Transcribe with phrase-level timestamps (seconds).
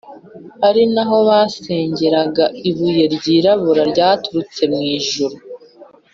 [0.67, 5.35] ari na ho basengeraga ibuye ryirabura ryaturutse mu ijuru.